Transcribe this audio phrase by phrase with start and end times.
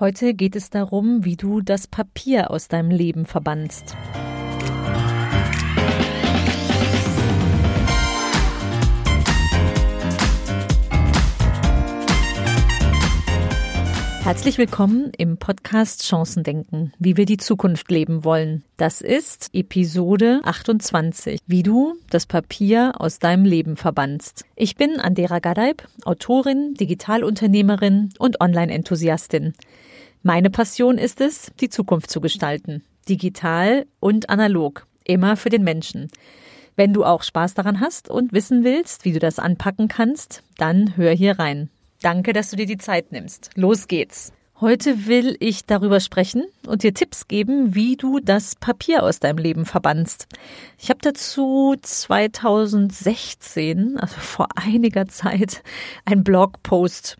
[0.00, 3.94] Heute geht es darum, wie du das Papier aus deinem Leben verbannst.
[14.24, 18.64] Herzlich willkommen im Podcast Chancendenken, wie wir die Zukunft leben wollen.
[18.76, 24.44] Das ist Episode 28, wie du das Papier aus deinem Leben verbannst.
[24.56, 29.52] Ich bin Andera Gadeib, Autorin, Digitalunternehmerin und Online-Enthusiastin.
[30.26, 32.82] Meine Passion ist es, die Zukunft zu gestalten.
[33.06, 34.86] Digital und analog.
[35.04, 36.08] Immer für den Menschen.
[36.76, 40.96] Wenn du auch Spaß daran hast und wissen willst, wie du das anpacken kannst, dann
[40.96, 41.68] hör hier rein.
[42.00, 43.50] Danke, dass du dir die Zeit nimmst.
[43.54, 44.32] Los geht's.
[44.62, 49.36] Heute will ich darüber sprechen und dir Tipps geben, wie du das Papier aus deinem
[49.36, 50.26] Leben verbannst.
[50.78, 55.62] Ich habe dazu 2016, also vor einiger Zeit,
[56.06, 57.18] einen Blogpost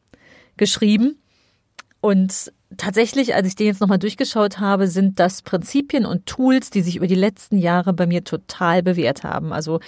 [0.56, 1.18] geschrieben
[2.00, 6.82] und tatsächlich, als ich den jetzt nochmal durchgeschaut habe, sind das Prinzipien und Tools, die
[6.82, 9.52] sich über die letzten Jahre bei mir total bewährt haben.
[9.52, 9.80] Also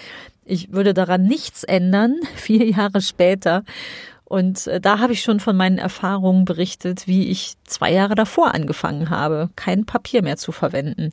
[0.45, 3.65] ich würde daran nichts ändern, vier Jahre später.
[4.25, 8.55] Und äh, da habe ich schon von meinen Erfahrungen berichtet, wie ich zwei Jahre davor
[8.55, 11.13] angefangen habe, kein Papier mehr zu verwenden.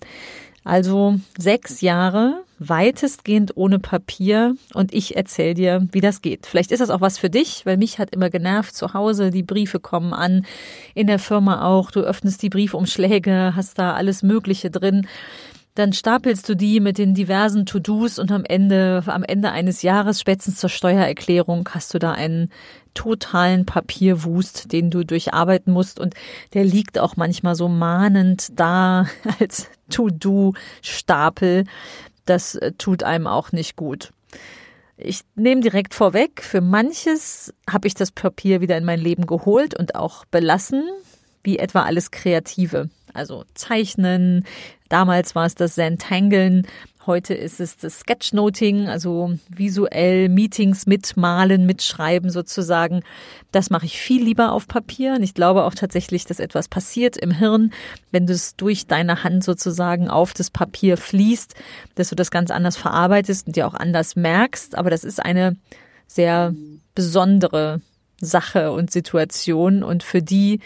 [0.63, 6.45] Also sechs Jahre weitestgehend ohne Papier und ich erzähle dir, wie das geht.
[6.45, 9.43] Vielleicht ist das auch was für dich, weil mich hat immer genervt zu Hause, die
[9.43, 10.45] Briefe kommen an,
[10.93, 15.07] in der Firma auch, du öffnest die Briefumschläge, hast da alles Mögliche drin
[15.75, 20.19] dann stapelst du die mit den diversen To-Dos und am Ende, am Ende eines Jahres,
[20.19, 22.51] spätestens zur Steuererklärung, hast du da einen
[22.93, 26.13] totalen Papierwust, den du durcharbeiten musst und
[26.53, 29.07] der liegt auch manchmal so mahnend da
[29.39, 31.65] als To-Do-Stapel.
[32.25, 34.11] Das äh, tut einem auch nicht gut.
[34.95, 39.77] Ich nehme direkt vorweg, für manches habe ich das Papier wieder in mein Leben geholt
[39.77, 40.83] und auch belassen,
[41.41, 42.89] wie etwa alles Kreative.
[43.13, 44.45] Also Zeichnen,
[44.93, 46.67] Damals war es das Zentangeln,
[47.07, 53.01] heute ist es das Sketchnoting, also visuell Meetings mitmalen, mitschreiben sozusagen.
[53.51, 55.13] Das mache ich viel lieber auf Papier.
[55.15, 57.73] Und ich glaube auch tatsächlich, dass etwas passiert im Hirn,
[58.11, 61.55] wenn du es durch deine Hand sozusagen auf das Papier fließt,
[61.95, 64.77] dass du das ganz anders verarbeitest und dir auch anders merkst.
[64.77, 65.57] Aber das ist eine
[66.05, 66.53] sehr
[66.93, 67.81] besondere
[68.21, 70.59] Sache und Situation und für die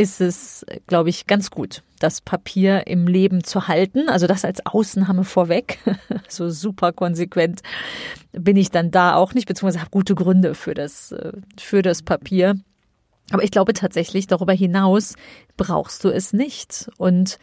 [0.00, 4.08] ist es, glaube ich, ganz gut, das Papier im Leben zu halten.
[4.08, 5.78] Also das als Außennahme vorweg.
[6.28, 7.60] so super konsequent
[8.32, 12.00] bin ich dann da auch nicht, beziehungsweise habe gute Gründe für das, äh, für das
[12.00, 12.54] Papier.
[13.30, 15.16] Aber ich glaube tatsächlich, darüber hinaus
[15.58, 16.90] brauchst du es nicht.
[16.96, 17.38] Und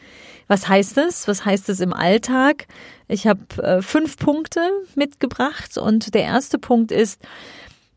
[0.47, 1.27] was heißt es?
[1.27, 2.65] Was heißt es im Alltag?
[3.07, 4.61] Ich habe äh, fünf Punkte
[4.95, 7.21] mitgebracht und der erste Punkt ist,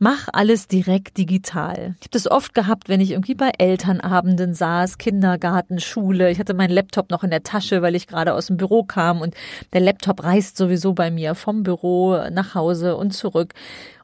[0.00, 1.94] mach alles direkt digital.
[2.00, 6.30] Ich habe das oft gehabt, wenn ich irgendwie bei Elternabenden saß, Kindergarten, Schule.
[6.30, 9.20] Ich hatte meinen Laptop noch in der Tasche, weil ich gerade aus dem Büro kam
[9.20, 9.34] und
[9.74, 13.52] der Laptop reist sowieso bei mir vom Büro nach Hause und zurück.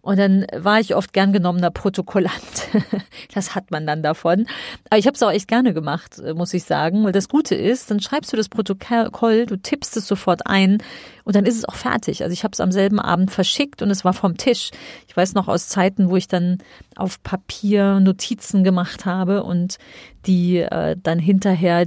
[0.07, 2.69] Und dann war ich oft gern genommener Protokollant.
[3.35, 4.47] das hat man dann davon.
[4.89, 7.03] Aber ich habe es auch echt gerne gemacht, äh, muss ich sagen.
[7.03, 10.79] Weil das Gute ist, dann schreibst du das Protokoll, du tippst es sofort ein
[11.25, 12.23] und dann ist es auch fertig.
[12.23, 14.71] Also ich habe es am selben Abend verschickt und es war vom Tisch.
[15.09, 16.59] Ich weiß noch aus Zeiten, wo ich dann
[16.95, 19.79] auf Papier Notizen gemacht habe und
[20.25, 21.87] die äh, dann hinterher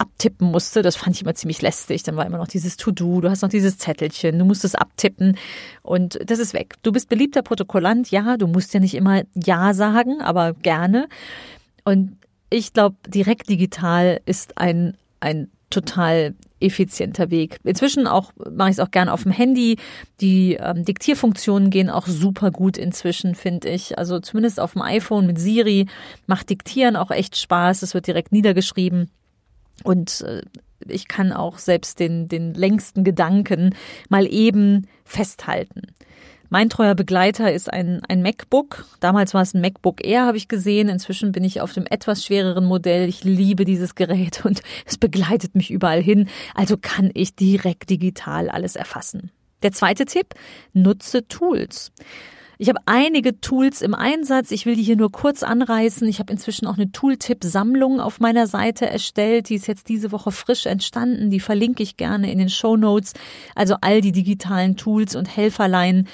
[0.00, 0.82] abtippen musste.
[0.82, 2.02] Das fand ich immer ziemlich lästig.
[2.02, 5.36] Dann war immer noch dieses To-Do, du hast noch dieses Zettelchen, du musst es abtippen
[5.82, 6.74] und das ist weg.
[6.82, 11.08] Du bist beliebter Protokollant, ja, du musst ja nicht immer Ja sagen, aber gerne.
[11.84, 12.16] Und
[12.50, 17.58] ich glaube, direkt digital ist ein, ein total effizienter Weg.
[17.64, 19.76] Inzwischen auch mache ich es auch gerne auf dem Handy.
[20.20, 23.98] Die ähm, Diktierfunktionen gehen auch super gut inzwischen, finde ich.
[23.98, 25.86] Also zumindest auf dem iPhone mit Siri
[26.26, 27.82] macht Diktieren auch echt Spaß.
[27.82, 29.10] Es wird direkt niedergeschrieben.
[29.82, 30.42] Und äh,
[30.86, 33.74] ich kann auch selbst den, den längsten Gedanken
[34.08, 35.94] mal eben festhalten.
[36.50, 38.86] Mein treuer Begleiter ist ein, ein MacBook.
[39.00, 40.88] Damals war es ein MacBook Air, habe ich gesehen.
[40.88, 43.08] Inzwischen bin ich auf dem etwas schwereren Modell.
[43.08, 46.28] Ich liebe dieses Gerät und es begleitet mich überall hin.
[46.54, 49.32] Also kann ich direkt digital alles erfassen.
[49.64, 50.34] Der zweite Tipp,
[50.74, 51.90] nutze Tools.
[52.58, 54.50] Ich habe einige Tools im Einsatz.
[54.50, 56.06] Ich will die hier nur kurz anreißen.
[56.06, 59.48] Ich habe inzwischen auch eine Tooltip-Sammlung auf meiner Seite erstellt.
[59.48, 61.30] Die ist jetzt diese Woche frisch entstanden.
[61.30, 63.14] Die verlinke ich gerne in den Show Notes.
[63.54, 66.06] Also all die digitalen Tools und Helferlein,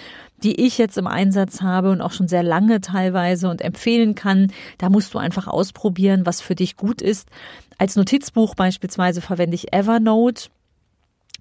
[0.43, 4.51] die ich jetzt im Einsatz habe und auch schon sehr lange teilweise und empfehlen kann.
[4.79, 7.29] Da musst du einfach ausprobieren, was für dich gut ist.
[7.77, 10.49] Als Notizbuch beispielsweise verwende ich Evernote.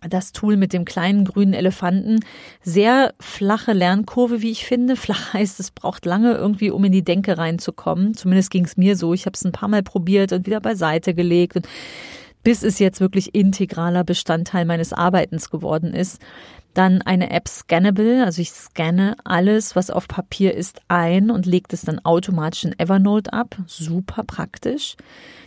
[0.08, 2.20] Das Tool mit dem kleinen grünen Elefanten.
[2.62, 4.96] Sehr flache Lernkurve, wie ich finde.
[4.96, 8.14] Flach heißt, es braucht lange irgendwie, um in die Denke reinzukommen.
[8.14, 9.14] Zumindest ging es mir so.
[9.14, 11.56] Ich habe es ein paar Mal probiert und wieder beiseite gelegt.
[11.56, 11.68] Und
[12.44, 16.22] bis es jetzt wirklich integraler Bestandteil meines Arbeitens geworden ist.
[16.74, 21.68] Dann eine App Scannable, also ich scanne alles, was auf Papier ist, ein und lege
[21.72, 23.58] es dann automatisch in Evernote ab.
[23.66, 24.96] Super praktisch.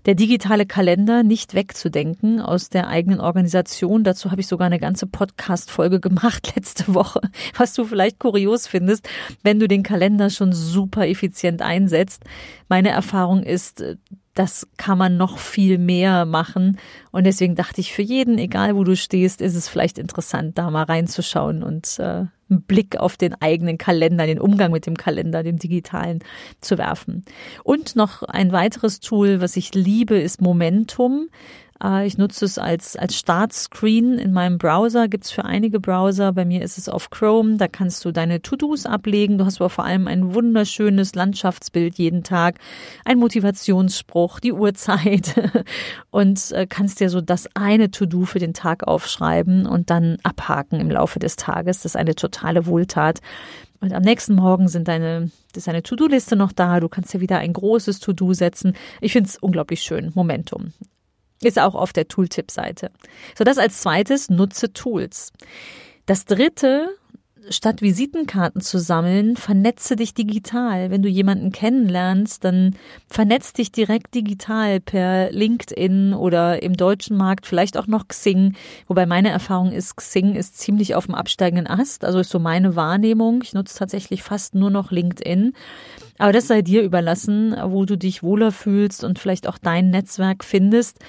[0.04, 4.02] Der digitale Kalender nicht wegzudenken aus der eigenen Organisation.
[4.02, 7.20] Dazu habe ich sogar eine ganze Podcast-Folge gemacht letzte Woche,
[7.56, 9.08] was du vielleicht kurios findest,
[9.42, 12.24] wenn du den Kalender schon super effizient einsetzt.
[12.68, 13.84] Meine Erfahrung ist,
[14.34, 16.78] das kann man noch viel mehr machen.
[17.10, 20.70] Und deswegen dachte ich, für jeden, egal wo du stehst, ist es vielleicht interessant, da
[20.70, 25.42] mal reinzuschauen und äh, einen Blick auf den eigenen Kalender, den Umgang mit dem Kalender,
[25.42, 26.20] dem digitalen
[26.60, 27.24] zu werfen.
[27.64, 31.28] Und noch ein weiteres Tool, was ich liebe, ist Momentum.
[31.82, 35.08] Äh, ich nutze es als, als Startscreen in meinem Browser.
[35.08, 36.32] Gibt es für einige Browser.
[36.32, 37.56] Bei mir ist es auf Chrome.
[37.56, 39.38] Da kannst du deine To-Dos ablegen.
[39.38, 42.58] Du hast aber vor allem ein wunderschönes Landschaftsbild jeden Tag,
[43.04, 45.34] ein Motivationsspruch, die Uhrzeit
[46.10, 50.80] und äh, kannst dir so das eine To-Do für den Tag aufschreiben und dann abhaken
[50.80, 51.78] im Laufe des Tages.
[51.78, 53.20] Das ist eine totale Wohltat.
[53.80, 56.78] Und am nächsten Morgen sind deine, ist deine To-Do-Liste noch da.
[56.78, 58.74] Du kannst dir wieder ein großes To-Do setzen.
[59.00, 60.12] Ich finde es unglaublich schön.
[60.14, 60.72] Momentum.
[61.42, 62.90] Ist auch auf der Tooltip-Seite.
[63.36, 65.32] So, das als zweites, nutze Tools.
[66.06, 66.88] Das dritte,
[67.48, 70.90] statt Visitenkarten zu sammeln, vernetze dich digital.
[70.90, 72.76] Wenn du jemanden kennenlernst, dann
[73.08, 78.54] vernetz dich direkt digital per LinkedIn oder im deutschen Markt vielleicht auch noch Xing.
[78.86, 82.04] Wobei meine Erfahrung ist, Xing ist ziemlich auf dem absteigenden Ast.
[82.04, 83.42] Also ist so meine Wahrnehmung.
[83.42, 85.54] Ich nutze tatsächlich fast nur noch LinkedIn.
[86.22, 90.44] Aber das sei dir überlassen, wo du dich wohler fühlst und vielleicht auch dein Netzwerk
[90.44, 91.00] findest.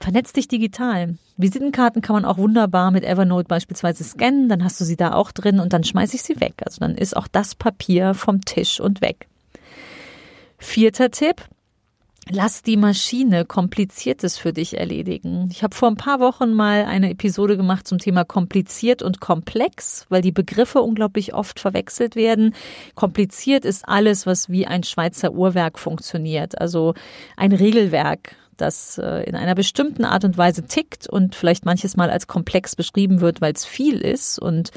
[0.00, 1.18] Vernetz dich digital.
[1.36, 5.32] Visitenkarten kann man auch wunderbar mit Evernote beispielsweise scannen, dann hast du sie da auch
[5.32, 6.54] drin und dann schmeiße ich sie weg.
[6.64, 9.28] Also dann ist auch das Papier vom Tisch und weg.
[10.56, 11.42] Vierter Tipp,
[12.30, 15.48] Lass die Maschine Kompliziertes für dich erledigen.
[15.50, 20.06] Ich habe vor ein paar Wochen mal eine Episode gemacht zum Thema kompliziert und komplex,
[20.08, 22.54] weil die Begriffe unglaublich oft verwechselt werden.
[22.94, 26.94] Kompliziert ist alles, was wie ein Schweizer Uhrwerk funktioniert, also
[27.36, 32.08] ein Regelwerk, das äh, in einer bestimmten Art und Weise tickt und vielleicht manches Mal
[32.08, 34.70] als komplex beschrieben wird, weil es viel ist und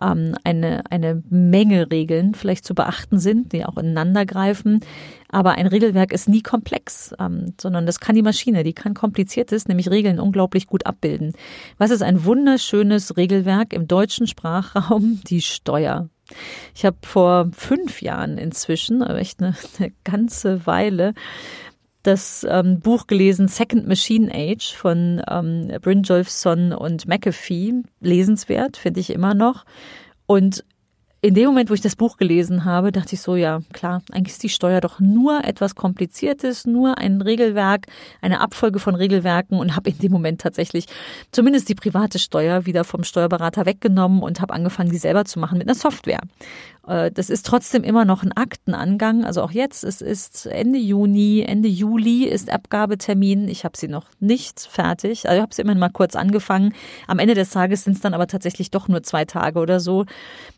[0.00, 4.80] ähm, eine, eine Menge Regeln vielleicht zu beachten sind, die auch ineinander greifen.
[5.28, 9.66] Aber ein Regelwerk ist nie komplex, ähm, sondern das kann die Maschine, die kann kompliziertes,
[9.66, 11.32] nämlich Regeln unglaublich gut abbilden.
[11.78, 15.20] Was ist ein wunderschönes Regelwerk im deutschen Sprachraum?
[15.26, 16.08] Die Steuer.
[16.74, 21.14] Ich habe vor fünf Jahren inzwischen, aber echt eine, eine ganze Weile,
[22.04, 27.82] das ähm, Buch gelesen Second Machine Age von ähm, Brynjolfsson und McAfee.
[28.00, 29.64] Lesenswert, finde ich immer noch.
[30.26, 30.64] Und
[31.24, 34.34] in dem Moment, wo ich das Buch gelesen habe, dachte ich so, ja, klar, eigentlich
[34.34, 37.86] ist die Steuer doch nur etwas Kompliziertes, nur ein Regelwerk,
[38.20, 40.84] eine Abfolge von Regelwerken und habe in dem Moment tatsächlich
[41.32, 45.56] zumindest die private Steuer wieder vom Steuerberater weggenommen und habe angefangen, die selber zu machen
[45.56, 46.20] mit einer Software.
[46.86, 49.24] Äh, das ist trotzdem immer noch ein Aktenangang.
[49.24, 53.48] Also auch jetzt, es ist Ende Juni, Ende Juli ist Abgabetermin.
[53.48, 55.28] Ich habe sie noch nicht fertig.
[55.28, 56.74] Also ich habe sie immerhin mal kurz angefangen.
[57.06, 60.04] Am Ende des Tages sind es dann aber tatsächlich doch nur zwei Tage oder so,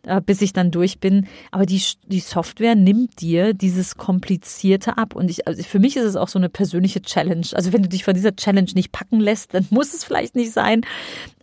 [0.04, 1.26] äh, bis ich dann durch bin.
[1.50, 5.14] Aber die, die Software nimmt dir dieses Komplizierte ab.
[5.14, 7.46] Und ich, also für mich ist es auch so eine persönliche Challenge.
[7.52, 10.52] Also wenn du dich von dieser Challenge nicht packen lässt, dann muss es vielleicht nicht
[10.52, 10.82] sein.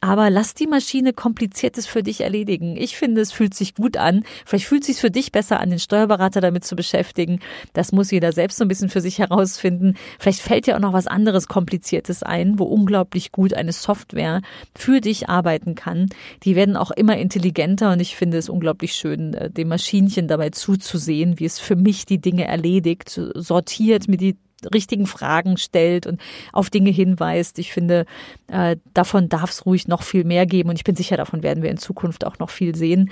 [0.03, 2.75] Aber lass die Maschine Kompliziertes für dich erledigen.
[2.75, 4.25] Ich finde, es fühlt sich gut an.
[4.45, 7.39] Vielleicht fühlt es sich für dich besser an, den Steuerberater damit zu beschäftigen.
[7.71, 9.95] Das muss jeder selbst so ein bisschen für sich herausfinden.
[10.19, 14.41] Vielleicht fällt dir auch noch was anderes Kompliziertes ein, wo unglaublich gut eine Software
[14.75, 16.09] für dich arbeiten kann.
[16.43, 20.49] Die werden auch immer intelligenter und ich finde es unglaublich schön, äh, dem Maschinchen dabei
[20.49, 24.35] zuzusehen, wie es für mich die Dinge erledigt, sortiert, mir die
[24.73, 27.59] richtigen Fragen stellt und auf Dinge hinweist.
[27.59, 28.05] Ich finde,
[28.47, 31.63] äh, davon darf es ruhig noch viel mehr geben und ich bin sicher, davon werden
[31.63, 33.11] wir in Zukunft auch noch viel sehen.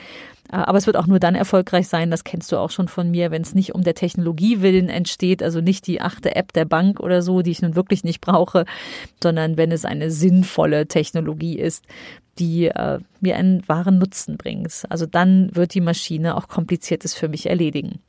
[0.51, 3.09] Äh, aber es wird auch nur dann erfolgreich sein, das kennst du auch schon von
[3.09, 6.65] mir, wenn es nicht um der Technologie willen entsteht, also nicht die achte App der
[6.65, 8.65] Bank oder so, die ich nun wirklich nicht brauche,
[9.21, 11.85] sondern wenn es eine sinnvolle Technologie ist,
[12.39, 14.83] die äh, mir einen wahren Nutzen bringt.
[14.89, 17.99] Also dann wird die Maschine auch Kompliziertes für mich erledigen.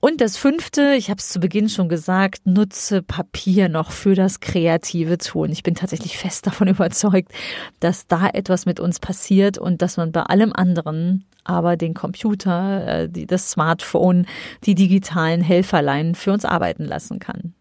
[0.00, 4.40] Und das fünfte, ich habe es zu Beginn schon gesagt, nutze Papier noch für das
[4.40, 5.50] kreative Tun.
[5.50, 7.32] Ich bin tatsächlich fest davon überzeugt,
[7.80, 13.04] dass da etwas mit uns passiert und dass man bei allem anderen aber den Computer,
[13.04, 14.26] äh, das Smartphone,
[14.64, 17.54] die digitalen Helferlein für uns arbeiten lassen kann.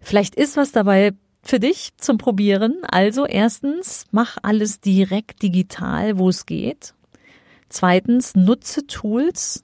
[0.00, 2.76] Vielleicht ist was dabei für dich zum Probieren.
[2.90, 6.94] Also erstens, mach alles direkt digital, wo es geht.
[7.68, 9.63] Zweitens, nutze Tools.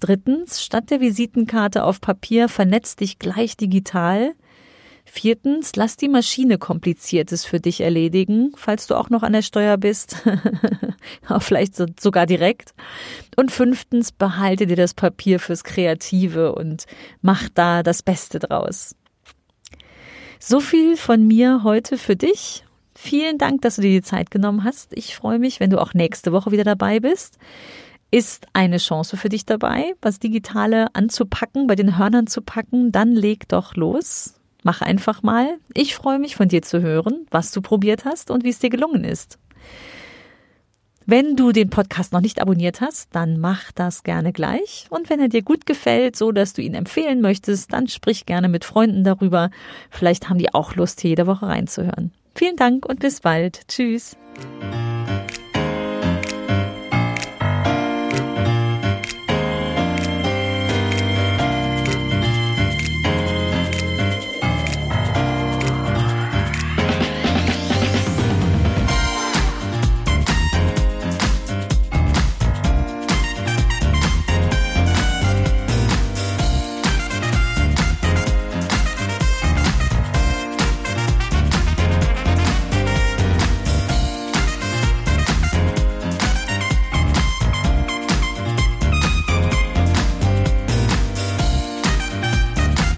[0.00, 4.34] Drittens, statt der Visitenkarte auf Papier, vernetz dich gleich digital.
[5.04, 9.76] Viertens, lass die Maschine Kompliziertes für dich erledigen, falls du auch noch an der Steuer
[9.76, 10.16] bist.
[11.38, 12.74] vielleicht sogar direkt.
[13.36, 16.86] Und fünftens, behalte dir das Papier fürs Kreative und
[17.22, 18.96] mach da das Beste draus.
[20.38, 22.64] So viel von mir heute für dich.
[22.94, 24.92] Vielen Dank, dass du dir die Zeit genommen hast.
[24.92, 27.38] Ich freue mich, wenn du auch nächste Woche wieder dabei bist.
[28.10, 33.12] Ist eine Chance für dich dabei, was Digitale anzupacken, bei den Hörnern zu packen, dann
[33.12, 34.34] leg doch los.
[34.62, 35.58] Mach einfach mal.
[35.74, 38.70] Ich freue mich von dir zu hören, was du probiert hast und wie es dir
[38.70, 39.38] gelungen ist.
[41.08, 44.86] Wenn du den Podcast noch nicht abonniert hast, dann mach das gerne gleich.
[44.90, 48.48] Und wenn er dir gut gefällt, so dass du ihn empfehlen möchtest, dann sprich gerne
[48.48, 49.50] mit Freunden darüber.
[49.88, 52.10] Vielleicht haben die auch Lust, hier jede Woche reinzuhören.
[52.34, 53.68] Vielen Dank und bis bald.
[53.68, 54.16] Tschüss.